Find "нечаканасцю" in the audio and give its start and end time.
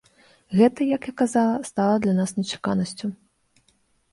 2.39-3.07